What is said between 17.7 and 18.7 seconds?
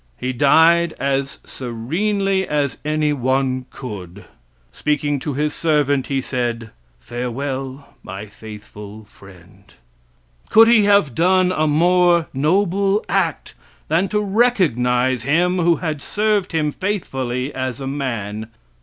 a man?